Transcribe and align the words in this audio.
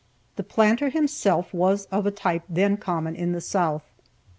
The 0.35 0.41
planter 0.41 0.89
himself 0.89 1.53
was 1.53 1.85
of 1.91 2.07
a 2.07 2.09
type 2.09 2.41
then 2.49 2.75
common 2.77 3.15
in 3.15 3.33
the 3.33 3.39
South. 3.39 3.83